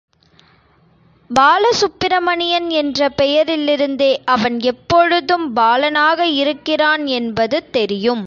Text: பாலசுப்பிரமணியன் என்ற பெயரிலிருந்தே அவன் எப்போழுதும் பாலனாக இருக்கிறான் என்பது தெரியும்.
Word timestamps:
பாலசுப்பிரமணியன் 1.29 2.69
என்ற 2.69 3.09
பெயரிலிருந்தே 3.17 4.09
அவன் 4.25 4.59
எப்போழுதும் 4.61 5.45
பாலனாக 5.53 6.25
இருக்கிறான் 6.25 7.05
என்பது 7.05 7.69
தெரியும். 7.69 8.19